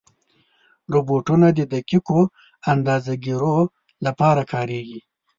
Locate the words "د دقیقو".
1.57-2.21